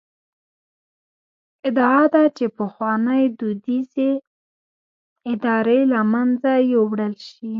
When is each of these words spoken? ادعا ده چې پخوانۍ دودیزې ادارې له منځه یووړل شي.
ادعا 1.67 2.01
ده 2.13 2.23
چې 2.37 2.45
پخوانۍ 2.57 3.23
دودیزې 3.39 4.11
ادارې 5.33 5.79
له 5.93 6.01
منځه 6.13 6.51
یووړل 6.73 7.15
شي. 7.29 7.49